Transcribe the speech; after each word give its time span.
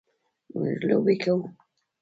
موږ 0.59 0.77
لوبې 0.87 1.15
کوو. 1.21 1.43